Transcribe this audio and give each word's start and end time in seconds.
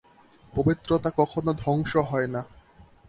পবিত্রতা 0.53 1.09
কখনও 1.17 1.51
ধ্বংস 1.53 1.91
হয় 2.09 2.27
না। 2.27 2.41